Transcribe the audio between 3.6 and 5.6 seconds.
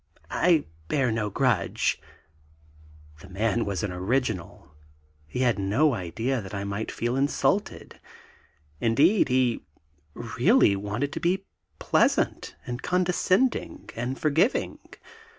was an original. He had